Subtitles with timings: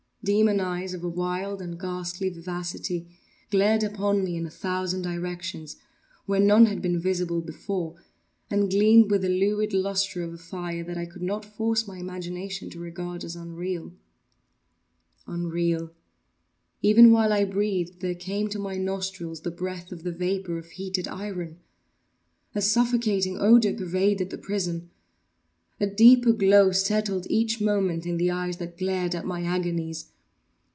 [0.23, 3.07] Demon eyes, of a wild and ghastly vivacity,
[3.49, 5.77] glared upon me in a thousand directions,
[6.27, 7.95] where none had been visible before,
[8.47, 11.97] and gleamed with the lurid lustre of a fire that I could not force my
[11.97, 13.93] imagination to regard as unreal.
[15.25, 20.69] Unreal!—Even while I breathed there came to my nostrils the breath of the vapour of
[20.69, 21.57] heated iron!
[22.53, 24.91] A suffocating odour pervaded the prison!
[25.79, 30.09] A deeper glow settled each moment in the eyes that glared at my agonies!